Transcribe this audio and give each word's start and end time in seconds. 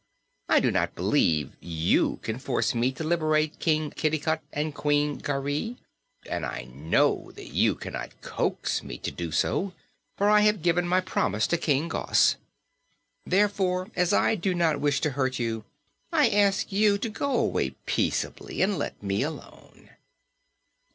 I 0.49 0.59
do 0.59 0.71
not 0.71 0.95
believe 0.95 1.55
you 1.59 2.17
can 2.23 2.39
force 2.39 2.73
me 2.73 2.91
to 2.93 3.03
liberate 3.03 3.59
King 3.59 3.91
Kitticut 3.91 4.39
and 4.51 4.73
Queen 4.73 5.19
Garee, 5.21 5.77
and 6.27 6.43
I 6.43 6.63
know 6.73 7.31
that 7.35 7.49
you 7.49 7.75
cannot 7.75 8.19
coax 8.21 8.81
me 8.81 8.97
to 8.97 9.11
do 9.11 9.31
so, 9.31 9.73
for 10.17 10.27
I 10.27 10.39
have 10.39 10.63
given 10.63 10.87
my 10.87 11.01
promise 11.01 11.45
to 11.53 11.55
King 11.59 11.87
Gos. 11.87 12.37
Therefore, 13.27 13.91
as 13.95 14.11
I 14.11 14.33
do 14.33 14.55
not 14.55 14.81
wish 14.81 15.01
to 15.01 15.11
hurt 15.11 15.37
you, 15.37 15.65
I 16.11 16.29
ask 16.29 16.71
you 16.71 16.97
to 16.97 17.07
go 17.09 17.37
away 17.37 17.75
peaceably 17.85 18.63
and 18.63 18.79
let 18.79 19.03
me 19.03 19.21
alone." 19.21 19.91